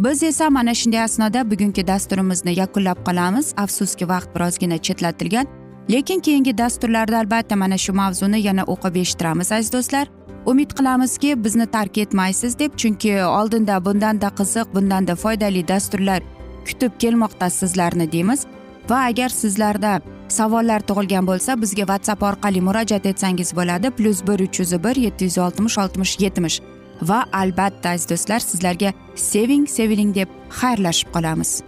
Biz 0.00 0.22
esa 0.22 0.50
mana 0.50 0.74
shunday 0.74 1.02
asnoda 1.02 1.50
bugungi 1.50 1.86
dasturimizni 1.86 2.58
yakunlab 2.58 2.98
qolamiz. 3.06 3.54
Afsuski 3.56 4.08
vaqt 4.08 4.34
birozgina 4.34 4.78
chetlatilgan 4.78 5.46
lekin 5.90 6.20
keyingi 6.20 6.58
dasturlarda 6.58 7.18
albatta 7.18 7.56
mana 7.56 7.78
shu 7.78 7.92
mavzuni 7.92 8.40
yana 8.40 8.62
o'qib 8.62 8.94
eshittiramiz 8.96 9.52
aziz 9.52 9.72
do'stlar. 9.72 10.17
Umid 10.48 10.70
qilamizki 10.70 11.44
bizni 11.44 11.66
tark 11.66 11.98
etmaysiz 11.98 12.58
deb 12.58 12.76
chunki 12.76 13.24
oldinda 13.24 13.84
bundanda 13.84 14.28
qiziq 14.38 14.74
bundanda 14.74 15.14
foydali 15.16 15.68
dasturlar 15.68 16.22
kutib 16.66 16.92
kelmoqda 16.98 17.50
sizlarni 17.50 18.12
deymiz. 18.12 18.46
Va 18.90 18.98
agar 19.10 19.28
sizlarda 19.28 20.00
savollar 20.28 20.80
tug'ilgan 20.88 21.28
bo'lsa 21.30 21.60
bizga 21.62 21.84
whatsapp 21.90 22.22
orqali 22.22 22.60
murojaat 22.68 23.06
etsangiz 23.06 23.52
bo'ladi. 23.56 23.90
Plyus 23.90 24.26
bir 24.26 24.40
uch 24.46 24.60
yuz 24.60 24.72
bir 24.84 24.96
yetti 24.96 25.24
yuz 25.24 25.38
oltmish 25.38 25.78
oltmish 25.78 26.20
yetmish. 26.20 26.60
Va 27.02 27.24
albatta 27.32 27.88
aziz 27.90 28.10
do'stlar 28.10 28.40
sizlarga 28.50 28.92
seving 29.14 29.68
seviling 29.68 30.14
deb 30.14 30.28
xayrlashib 30.60 31.12
qolamiz. 31.12 31.67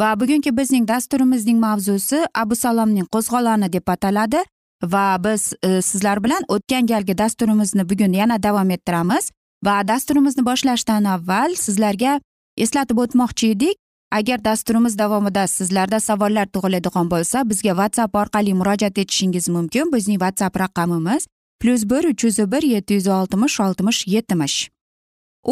Va 0.00 0.20
bugungi 0.20 0.56
bizning 0.56 0.88
dasturimizning 0.88 1.58
mavzusi 1.60 2.20
abu 2.34 2.56
salomning 2.56 3.06
qo'zg'oloni 3.14 3.72
deb 3.72 3.88
ataladi 3.94 4.42
va 4.82 5.16
biz 5.24 5.52
e, 5.62 5.82
sizlar 5.82 6.22
bilan 6.24 6.42
o'tgan 6.48 6.86
galgi 6.86 7.18
dasturimizni 7.18 7.88
bugun 7.90 8.12
yana 8.12 8.42
davom 8.42 8.70
ettiramiz. 8.70 9.30
Va 9.64 9.88
dasturimizni 9.88 10.44
boshlashdan 10.46 11.04
avval 11.04 11.54
sizlarga 11.54 12.20
eslatib 12.56 12.98
o'tmoqchi 13.04 13.50
edik 13.54 13.76
agar 14.12 14.44
dasturimiz 14.44 14.98
davomida 14.98 15.46
sizlarda 15.46 16.00
savollar 16.00 16.46
tug'iladigan 16.46 17.10
bo'lsa 17.10 17.42
bizga 17.50 17.74
whatsapp 17.80 18.14
orqali 18.14 18.54
murojaat 18.54 18.98
etishingiz 18.98 19.48
mumkin. 19.48 19.92
Bizning 19.92 20.18
whatsapp 20.22 20.60
raqamimiz 20.60 21.26
plyus 21.60 21.82
bir 21.90 22.04
uch 22.12 22.24
yuz 22.24 22.38
bir 22.38 22.62
yetti 22.62 22.94
yuz 22.94 23.06
oltmish 23.06 23.60
oltmish 23.60 24.06
yetmish. 24.06 24.70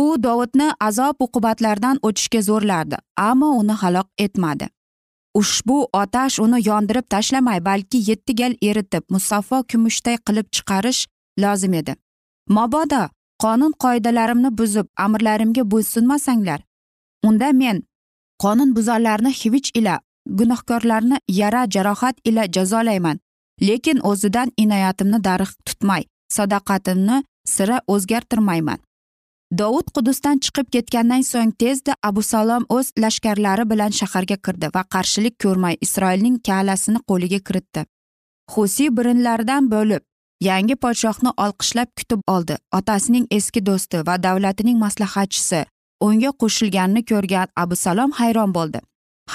U 0.02 0.04
dovudni 0.24 0.68
azob 0.88 1.22
uqubatlardan 1.26 2.00
o'tishga 2.06 2.40
zo'rlardi 2.48 2.96
ammo 3.28 3.48
uni 3.60 3.74
halok 3.82 4.08
etmadi. 4.24 4.68
Ushbu 5.40 5.76
otash 6.02 6.38
uni 6.44 6.58
yondirib 6.68 7.06
tashlamay 7.14 7.60
balki 7.68 7.98
yetti 8.10 8.36
gal 8.40 8.54
eritib 8.68 9.04
musaffo 9.14 9.62
kumushday 9.70 10.16
qilib 10.26 10.46
chiqarish 10.54 11.00
lozim 11.42 11.74
edi. 11.80 11.94
Mabodo 12.56 13.02
qonun 13.42 13.72
qoidalarimni 13.84 14.50
buzib 14.58 14.86
amrlarimga 15.04 15.62
bo'ysunmasanglar. 15.72 16.60
Unda 17.28 17.52
men 17.52 17.82
qonunbuzarlarni 18.42 19.32
hivich 19.40 19.70
ila 19.80 20.00
gunohkorlarni 20.38 21.16
yara 21.40 21.62
jarohat 21.74 22.16
ila 22.24 22.42
jazolayman 22.56 23.20
lekin 23.68 24.00
o'zidan 24.10 24.52
inoyatimni 24.62 25.24
darig' 25.28 25.56
tutmay 25.66 26.02
sadoqatimni 26.36 27.22
sira 27.54 27.80
o'zgartirmayman. 27.94 28.78
Dovud 29.52 29.90
qudusdan 29.94 30.38
chiqib 30.38 30.70
ketgandan 30.74 31.22
so'ng 31.22 31.52
tezda 31.58 31.94
abu 32.02 32.22
salom 32.22 32.64
o'z 32.68 32.90
lashkarlari 32.98 33.70
bilan 33.70 33.92
shaharga 33.98 34.36
kirdi 34.46 34.70
va 34.74 34.82
qarshilik 34.94 35.38
ko'rmay 35.44 35.76
isroilning 35.80 36.38
kalasini 36.48 37.00
qo'liga 37.10 37.40
kiritdi. 37.46 37.84
Husiy 38.52 38.90
birinlaridan 38.96 39.70
bo'lib 39.70 40.02
yangi 40.40 40.76
podshohni 40.84 41.30
olqishlab 41.44 41.88
kutib 41.98 42.20
oldi. 42.34 42.56
Otasining 42.78 43.26
eski 43.30 43.66
do'sti 43.66 44.06
va 44.06 44.22
davlatining 44.22 44.78
maslahatchisi 44.84 45.64
unga 46.00 46.30
qo'shilganini 46.40 47.02
ko'rgan 47.10 47.48
abusalom 47.56 48.10
hayron 48.10 48.54
bo'ldi. 48.54 48.80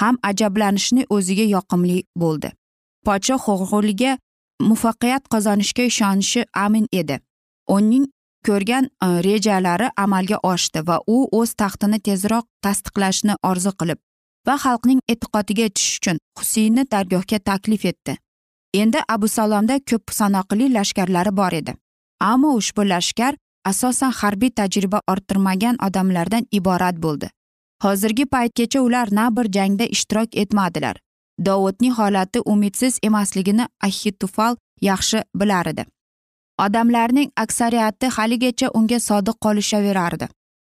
Ham 0.00 0.18
ajablanishni 0.22 1.06
o'ziga 1.16 1.46
yoqimli 1.56 1.98
bo'ldi. 2.16 2.52
Podshoh 3.06 3.44
o'g'liga 3.54 4.18
muvaffaqiyat 4.68 5.24
qozonishga 5.32 5.82
ishonishi 5.82 6.44
amin 6.64 6.86
edi. 6.92 7.20
Uning 7.68 8.06
ko'rgan 8.48 8.84
e, 8.84 9.08
rejalari 9.28 9.88
amalga 10.04 10.38
oshdi 10.52 10.86
va 10.88 10.96
u 11.06 11.18
o'z 11.40 11.54
taxtini 11.62 11.98
tezroq 12.08 12.46
tasdiqlashni 12.64 13.34
orzu 13.50 13.72
qilib 13.80 14.00
va 14.46 14.56
xalqning 14.64 15.00
e'tiqodiga 15.12 15.68
tushish 15.74 15.98
uchun 16.00 16.18
husiyni 16.38 16.84
dargohga 16.92 17.38
taklif 17.50 17.84
etdi. 17.92 18.16
Endi 18.82 18.98
abu 19.14 19.28
salomda 19.28 19.78
ko'p 19.90 20.14
sanoqli 20.18 20.72
lashkarlari 20.76 21.36
bor 21.40 21.52
edi. 21.60 21.74
Ammo 22.32 22.50
ushbu 22.60 22.88
lashkar 22.88 23.34
asosan 23.70 24.12
harbiy 24.20 24.50
tajriba 24.58 25.00
orttirmagan 25.12 25.76
odamlardan 25.86 26.46
iborat 26.58 26.96
bo'ldi. 27.04 27.30
Hozirgi 27.84 28.26
paytgacha 28.34 28.80
ular 28.80 29.08
na 29.18 29.30
bir 29.36 29.46
jangda 29.56 29.84
ishtirok 29.96 30.36
etmadilar. 30.42 30.96
Dovudning 31.46 31.94
holati 31.98 32.40
umidsiz 32.52 32.98
emasligini 33.02 33.66
ahitufal 33.80 34.56
yaxshi 34.80 35.22
bilar 35.34 35.66
edi. 35.66 35.84
Odamlarning 36.64 37.30
aksariyati 37.36 38.06
haligacha 38.16 38.70
unga 38.78 38.98
sodiq 39.08 39.36
qolishaverardi. 39.44 40.28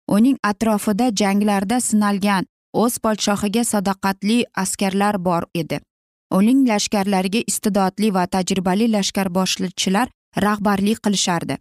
Uning 0.07 0.37
atrofida 0.43 1.07
janglarda 1.21 1.79
sinalgan 1.79 2.45
o'z 2.83 2.97
podshohiga 3.03 3.63
sadoqatli 3.71 4.37
askarlar 4.63 5.15
bor 5.25 5.43
edi. 5.55 5.79
Uning 6.37 6.67
lashkarlariga 6.69 7.41
iste'dodli 7.51 8.13
va 8.13 8.23
tajribali 8.27 8.87
lashkarboshchilar 8.95 10.07
rahbarlik 10.45 11.03
qilishardi. 11.05 11.57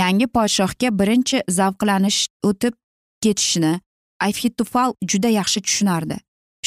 Yangi 0.00 0.26
podshohga 0.36 0.88
birinchi 0.98 1.42
zavqlanish 1.58 2.20
o'tib 2.48 2.74
ketishini 3.22 3.80
afitufal 4.28 4.94
juda 5.10 5.28
yaxshi 5.38 5.60
tushunardi. 5.66 6.16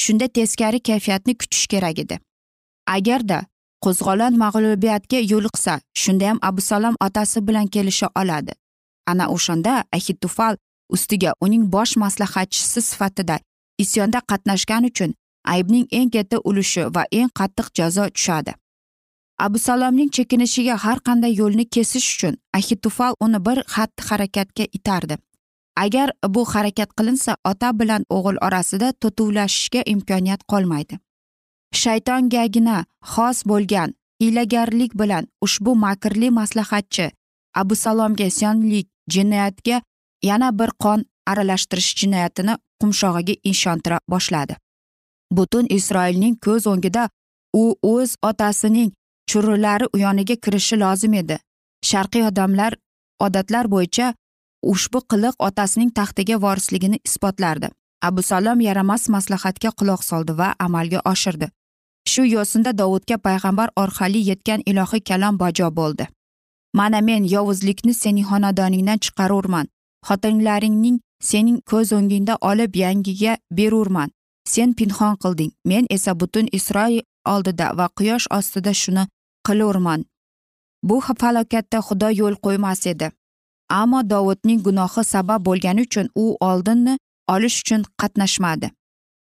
Shunda 0.03 0.27
teskari 0.27 0.79
kayfiyatni 0.79 1.37
kutish 1.37 1.67
kerak 1.67 1.99
edi. 1.99 2.19
Agarda 2.87 3.43
qo'zg'olon 3.83 4.33
mag'lubiyatga 4.43 5.19
yo'liqsa 5.31 5.73
shundayam 6.01 6.37
abusalom 6.49 6.95
otasi 7.05 7.47
bilan 7.47 7.67
kelisha 7.67 8.07
oladi. 8.21 8.53
Ana 9.11 9.25
o'shanda 9.35 9.83
ahitufal 9.97 10.55
ustiga 10.89 11.33
uning 11.41 11.63
bosh 11.73 11.93
maslahatchisi 12.03 12.81
sifatida 12.89 13.39
isyonda 13.83 14.19
qatnashgani 14.29 14.87
uchun 14.93 15.11
aybning 15.53 15.87
eng 15.91 16.09
katta 16.15 16.37
ulushi 16.49 16.83
va 16.95 17.03
eng 17.11 17.29
qattiq 17.39 17.67
jazo 17.77 18.09
tushadi. 18.15 18.53
Abusalomning 19.45 20.09
chekinishiga 20.15 20.75
har 20.85 20.99
qanday 21.07 21.33
yo'lni 21.41 21.65
kesish 21.75 22.07
uchun 22.15 22.35
ahitufal 22.57 23.13
uni 23.25 23.39
bir 23.45 23.57
xatti 23.73 24.07
harakatga 24.09 24.65
itardi. 24.77 25.15
Agar 25.83 26.09
bu 26.33 26.41
harakat 26.53 26.89
qilinsa 26.97 27.35
ota 27.51 27.69
bilan 27.79 28.03
o'g'il 28.09 28.37
orasida 28.47 28.93
totuvlashishga 29.01 29.81
imkoniyat 29.93 30.41
qolmaydi. 30.51 30.99
Shaytongagina 31.81 32.85
xos 33.13 33.43
bo'lgan 33.49 33.93
hiylagarlik 34.21 34.91
bilan 35.01 35.27
ushbu 35.41 35.75
makrli 35.75 36.29
maslahatchi. 36.39 37.11
Abusalomga 37.55 38.25
isyonlik 38.31 38.87
jinoyatga 39.13 39.81
yana 40.23 40.49
bir 40.59 40.71
qon 40.83 41.05
aralashtirish 41.27 41.95
jinoyatini 41.99 42.53
qumshog'iga 42.81 43.35
ishontira 43.51 43.99
boshladi. 44.09 44.55
Butun 45.31 45.65
isroilning 45.69 46.35
ko'z 46.45 46.67
o'ngida 46.67 47.09
u 47.53 47.63
o'z 47.93 48.15
otasining 48.29 48.91
churilari 49.29 49.85
uyoniga 49.95 50.35
kirishi 50.35 50.79
lozim 50.79 51.13
edi. 51.13 51.37
Sharqiy 51.89 52.23
odamlar 52.29 52.73
odatlar 53.19 53.65
bo'yicha 53.73 54.13
ushbu 54.73 54.99
qiliq 55.11 55.35
otasining 55.47 55.91
taxtiga 55.99 56.41
vorisligini 56.45 56.99
isbotlardi. 57.07 57.67
Abusalom 58.01 58.61
yaramas 58.61 59.09
maslahatga 59.15 59.69
quloq 59.79 60.01
soldi 60.03 60.37
va 60.37 60.55
amalga 60.59 60.99
oshirdi. 61.11 61.47
Shu 62.11 62.23
yo'sinda 62.25 62.71
dovudga 62.77 63.17
payg'ambar 63.25 63.69
orqali 63.83 64.21
yetgan 64.29 64.61
ilohiy 64.65 65.01
kalom 65.09 65.37
bajo 65.39 65.69
bo'ldi. 65.79 66.07
Mana 66.73 67.01
men 67.01 67.23
yovuzlikni 67.35 67.93
sening 67.93 68.25
xonadoningdan 68.31 68.99
chiqarurman. 69.03 69.67
Xotinlaringning 70.07 70.97
sening 71.29 71.59
ko'z 71.69 71.93
o'ngingda 71.97 72.35
olib 72.49 72.75
yangiga 72.75 73.37
berurman. 73.57 74.09
Sen 74.53 74.73
pinhon 74.73 75.15
qilding. 75.23 75.51
Men 75.65 75.85
esa 75.89 76.19
butun 76.19 76.47
isroil 76.51 77.01
oldida 77.25 77.67
va 77.77 77.87
quyosh 77.97 78.27
ostida 78.37 78.73
shuni 78.73 79.03
qilurman. 79.47 80.05
Bu 80.83 80.95
falokatda 81.01 81.79
xudo 81.87 82.09
yo'l 82.19 82.35
qo'ymas 82.45 82.87
edi. 82.87 83.07
Ammo 83.69 83.99
dovudning 84.09 84.61
gunohi 84.65 85.03
sabab 85.13 85.45
bo'lgani 85.47 85.81
uchun 85.87 86.07
u 86.15 86.25
oldinni 86.49 86.97
olish 87.33 87.57
uchun 87.61 87.81
qatnashmadi. 88.01 88.67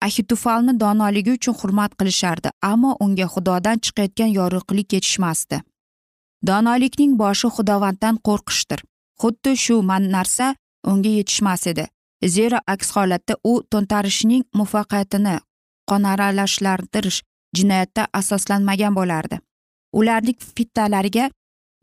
Ahitufalni 0.02 0.80
donoligi 0.80 1.32
uchun 1.38 1.54
hurmat 1.60 1.92
qilishardi 1.98 2.48
ammo 2.62 2.96
unga 3.00 3.26
xudodan 3.34 3.78
chiqayotgan 3.84 4.30
yorug'lik 4.38 4.92
yetishmasdi. 4.92 5.60
Donolikning 6.46 7.12
boshi 7.22 7.48
xudovanddan 7.56 8.16
qo'rqishdir. 8.26 8.80
Xuddi 9.20 9.56
shu 9.64 9.82
narsa 9.82 10.54
unga 10.90 11.08
yetishmas 11.08 11.66
edi. 11.66 11.86
Zero 12.24 12.58
aks 12.66 12.90
holatda 12.96 13.34
u 13.44 13.62
to'ntarishning 13.70 14.44
muvaffaqiyatini 14.58 15.38
qonaralashlardirish 15.90 17.22
jinoyatda 17.56 18.06
asoslanmagan 18.12 18.94
bo'lardi. 18.94 19.36
Ularning 19.92 20.38
fitnalariga 20.56 21.30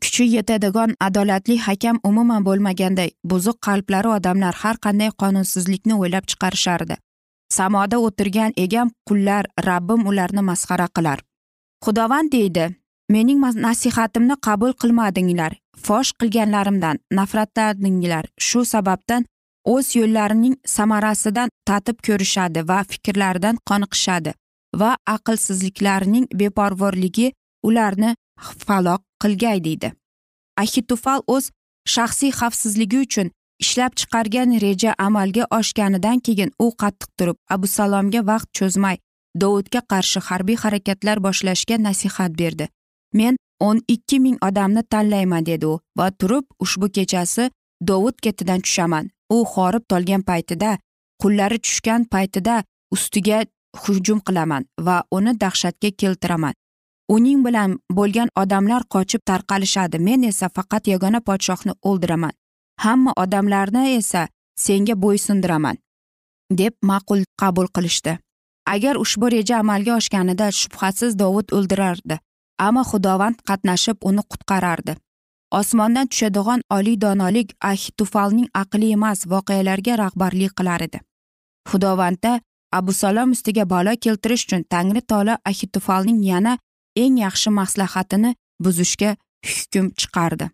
kuchi 0.02 0.24
yetadigan 0.36 0.90
adolatli 1.00 1.56
hakam 1.66 1.96
umuman 2.04 2.44
bo'lmaganday 2.48 3.10
buzuq 3.30 3.58
qalblari 3.66 4.08
odamlar 4.16 4.54
har 4.62 4.76
qanday 4.86 5.10
qonunsizlikni 5.22 5.94
o'ylab 6.02 6.24
chiqarishardi. 6.30 6.94
Samoda 7.50 7.98
o'tirgan 8.06 8.52
egam 8.56 8.90
qullar 9.08 9.44
rabbim 9.66 10.06
ularni 10.06 10.42
masxara 10.50 10.88
qilar. 10.96 11.18
Xudovand 11.84 12.32
deydi 12.32 12.64
mening 13.08 13.40
nasihatimni 13.66 14.36
qabul 14.46 14.72
qilmadinglar 14.82 15.52
fosh 15.86 16.12
qilganlarimdan 16.20 16.96
nafratlandinglar. 17.18 18.24
Shu 18.38 18.64
sababdan 18.64 19.26
o'z 19.64 19.96
yo'llarining 19.96 20.56
samarasidan 20.76 21.48
tatib 21.68 21.98
ko'rishadi 22.06 22.68
va 22.70 22.78
fikrlaridan 22.90 23.56
qoniqishadi 23.70 24.32
va 24.80 24.90
aqlsizliklarining 25.16 26.26
beparvorligi 26.40 27.32
ularni 27.68 28.10
faloq 28.66 29.02
qilgay 29.22 29.58
deydi. 29.66 29.92
Ahitufal 30.62 31.20
o'z 31.34 31.50
shaxsiy 31.94 32.32
xavfsizligi 32.40 32.98
uchun 33.06 33.30
ishlab 33.64 33.92
chiqargan 34.00 34.50
reja 34.64 34.92
amalga 35.06 35.44
oshganidan 35.58 36.18
keyin 36.26 36.50
u 36.64 36.66
qattiq 36.82 37.10
turib 37.18 37.38
abu 37.54 37.66
salomga 37.76 38.20
vaqt 38.30 38.48
cho'zmay 38.58 38.96
dovudga 39.42 39.80
qarshi 39.92 40.20
harbiy 40.28 40.56
harakatlar 40.64 41.16
boshlashga 41.26 41.76
nasihat 41.86 42.32
berdi. 42.40 42.68
Men 43.18 43.36
o'n 43.60 43.78
ikki 43.94 44.18
ming 44.24 44.38
odamni 44.48 44.82
tanlayman 44.92 45.46
dedi 45.46 45.66
u 45.66 45.74
va 45.98 46.10
turib 46.20 46.44
ushbu 46.64 46.86
kechasi 46.96 47.50
dovud 47.88 48.16
ketidan 48.24 48.60
tushaman. 48.64 49.10
U 49.34 49.44
horib 49.52 49.84
tolgan 49.90 50.22
paytida 50.30 50.70
qullari 51.22 51.58
tushgan 51.64 52.04
paytida 52.12 52.62
ustiga 52.94 53.38
hujum 53.82 54.20
qilaman 54.26 54.62
va 54.86 54.96
uni 55.16 55.32
dahshatga 55.42 55.90
keltiraman. 56.00 56.54
Uning 57.14 57.40
bilan 57.46 57.70
bo'lgan 57.98 58.28
odamlar 58.42 58.82
qochib 58.94 59.22
tarqalishadi. 59.30 59.98
Men 59.98 60.22
esa 60.30 60.48
faqat 60.56 60.88
yagona 60.92 61.20
podshohni 61.28 61.72
o'ldiraman. 61.88 62.34
Hamma 62.76 63.12
odamlarni 63.16 63.96
esa 63.96 64.28
senga 64.66 64.94
bo'ysundiraman 65.04 65.76
deb 66.50 66.74
ma'qul 66.82 67.24
qabul 67.40 67.68
qilishdi. 67.76 68.18
Agar 68.66 68.96
ushbu 68.96 69.30
reja 69.30 69.58
amalga 69.58 69.96
oshganida 70.00 70.46
shubhasiz 70.60 71.18
dovud 71.18 71.52
o'ldirardi 71.56 72.18
ammo 72.58 72.82
xudovand 72.90 73.42
qatnashib 73.48 73.96
uni 74.08 74.22
qutqarardi. 74.30 74.96
Osmondan 75.60 76.06
tushadigan 76.10 76.60
oliy 76.76 76.96
donolik 77.00 77.54
ahitufalning 77.70 78.48
aqli 78.62 78.92
emas 78.96 79.26
voqealarga 79.32 79.98
rahbarlik 80.02 80.56
qilar 80.58 80.80
edi. 80.86 81.00
Xudovandda 81.70 82.40
abusalom 82.72 83.30
ustiga 83.36 83.64
balo 83.74 83.92
keltirish 84.04 84.44
uchun 84.46 84.64
tangri 84.72 85.02
tola 85.10 85.38
ahitufalning 85.50 86.20
yana 86.30 86.58
eng 86.96 87.18
yaxshi 87.24 87.50
maslahatini 87.60 88.34
buzishga 88.64 89.16
hukm 89.50 89.86
chiqardi. 90.00 90.50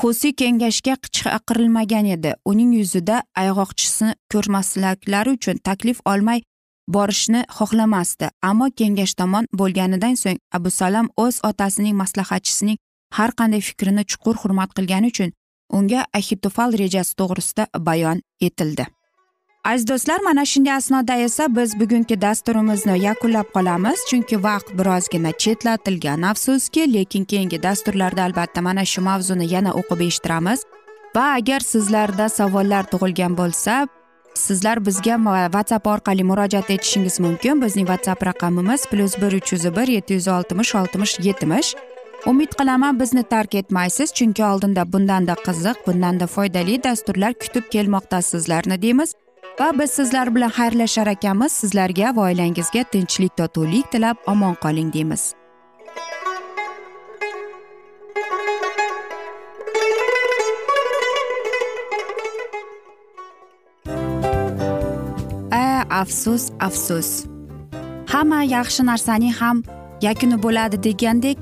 Xusiy 0.00 0.32
kengashga 0.40 0.94
chaqirilmagan 1.16 2.06
edi. 2.16 2.32
Uning 2.50 2.72
yuzida 2.80 3.16
ayg'oqchisini 3.42 4.14
ko'rmasliklari 4.32 5.30
uchun 5.36 5.56
taklif 5.68 5.98
olmay 6.12 6.40
borishni 6.88 7.44
xohlamasdi. 7.56 8.30
Ammo 8.42 8.66
kengash 8.78 9.14
tomon 9.20 9.44
bo'lganidan 9.60 10.14
so'ng 10.22 10.40
abu 10.56 10.70
salom 10.70 11.06
o'z 11.24 11.36
otasining 11.50 11.96
maslahatchisining 12.02 12.78
har 13.16 13.30
qanday 13.38 13.62
fikrini 13.68 14.04
chuqur 14.10 14.36
hurmat 14.42 14.70
qilgani 14.76 15.12
uchun 15.12 15.30
unga 15.76 16.00
ahitufal 16.18 16.70
rejasi 16.82 17.16
to'g'risida 17.20 17.64
bayon 17.88 18.18
etildi. 18.40 18.86
Aziz 19.64 19.88
do'stlar 19.88 20.20
mana 20.20 20.44
shunday 20.44 20.72
asnoda 20.72 21.14
esa 21.14 21.56
biz 21.56 21.80
bugungi 21.80 22.20
dasturimizni 22.20 22.98
yakunlab 23.04 23.48
qolamiz. 23.54 23.98
Chunki 24.10 24.42
vaqt 24.42 24.68
birozgina 24.78 25.32
chetlatilgan 25.32 26.22
afsuski 26.22 26.94
lekin 26.94 27.24
keyingi 27.24 27.62
dasturlarda 27.62 28.22
albatta 28.22 28.62
mana 28.62 28.84
shu 28.84 29.00
mavzuni 29.02 29.46
yana 29.54 29.70
o'qib 29.80 30.00
eshittiramiz. 30.06 30.60
Va 31.16 31.26
agar 31.38 31.60
sizlarda 31.60 32.28
savollar 32.28 32.84
tug'ilgan 32.92 33.36
bo'lsa 33.40 33.88
sizlar 34.34 34.86
bizga 34.86 35.16
whatsapp 35.54 35.86
orqali 35.86 36.24
murojaat 36.24 36.70
etishingiz 36.70 37.20
mumkin. 37.20 37.62
Bizning 37.62 37.86
whatsapp 37.86 38.26
raqamimiz 38.26 38.86
plyus 38.90 39.14
bir 39.22 39.32
uch 39.38 39.52
yuz 39.52 39.64
bir 39.76 39.88
yetti 39.88 40.14
yuz 40.14 40.28
oltmish 40.28 40.74
oltmish 40.74 41.20
yetmish. 41.20 41.74
Umid 42.26 42.52
qilaman 42.58 43.00
bizni 43.00 43.22
tark 43.22 43.54
etmaysiz 43.54 44.12
chunki 44.12 44.44
oldinda 44.44 44.92
bundanda 44.92 45.34
qiziq 45.46 45.76
bundanda 45.86 46.26
foydali 46.26 46.84
dasturlar 46.84 47.32
kutib 47.34 47.64
kelmoqda 47.70 48.22
sizlarni 48.22 48.82
deymiz. 48.82 49.14
Va 49.60 49.72
biz 49.78 49.90
sizlar 49.90 50.34
bilan 50.34 50.50
xayrlashar 50.50 51.06
ekanmiz. 51.06 51.52
Sizlarga 51.52 52.16
va 52.16 52.22
oilangizga 52.28 52.82
tinchlik 52.92 53.36
totuvlik 53.36 53.90
tilab 53.92 54.16
omon 54.26 54.54
qoling 54.64 54.92
deymiz. 54.94 55.34
A 65.50 65.84
afsus 66.02 66.50
afsus. 66.60 67.24
Hamma 68.12 68.42
yaxshi 68.44 68.82
narsaning 68.90 69.34
ham 69.40 69.62
yakuni 70.02 70.36
bo'ladi 70.44 70.82
degandek 70.86 71.38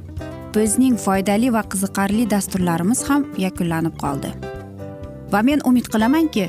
bizning 0.54 0.96
foydali 1.04 1.52
va 1.52 1.62
qiziqarli 1.72 2.30
dasturlarimiz 2.30 3.04
ham 3.08 3.22
yakunlanib 3.38 3.94
qoldi. 4.02 4.30
Va 5.32 5.42
men 5.42 5.60
umid 5.64 5.86
qilamanki 5.92 6.48